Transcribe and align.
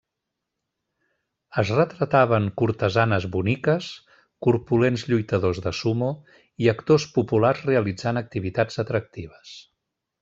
Es 1.63 1.73
retrataven 1.79 2.47
cortesanes 2.61 3.27
boniques, 3.35 3.89
corpulents 4.47 5.03
lluitadors 5.11 5.61
de 5.67 5.75
sumo 5.83 6.09
i 6.65 6.73
actors 6.77 7.09
populars 7.19 7.63
realitzant 7.69 8.23
activitats 8.25 8.85
atractives. 8.87 9.55